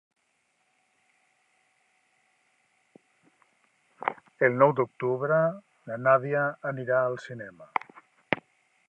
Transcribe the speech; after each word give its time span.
El 4.47 4.57
nou 4.63 4.73
d'octubre 4.79 5.37
na 5.91 5.99
Nàdia 6.07 6.47
anirà 6.73 7.03
al 7.11 7.21
cinema. 7.27 7.71